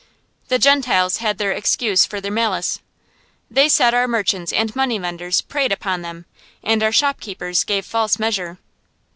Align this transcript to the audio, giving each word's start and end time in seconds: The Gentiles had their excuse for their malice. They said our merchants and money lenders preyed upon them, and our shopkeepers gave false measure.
The 0.47 0.57
Gentiles 0.57 1.17
had 1.17 1.37
their 1.37 1.51
excuse 1.51 2.05
for 2.07 2.19
their 2.19 2.31
malice. 2.31 2.79
They 3.51 3.69
said 3.69 3.93
our 3.93 4.07
merchants 4.07 4.51
and 4.51 4.75
money 4.75 4.97
lenders 4.97 5.41
preyed 5.41 5.71
upon 5.71 6.01
them, 6.01 6.25
and 6.63 6.81
our 6.81 6.91
shopkeepers 6.91 7.63
gave 7.63 7.85
false 7.85 8.17
measure. 8.17 8.57